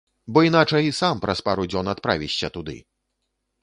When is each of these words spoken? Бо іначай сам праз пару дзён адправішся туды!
Бо 0.33 0.39
іначай 0.47 0.87
сам 1.01 1.23
праз 1.27 1.45
пару 1.51 1.69
дзён 1.71 1.95
адправішся 1.97 2.55
туды! 2.57 2.77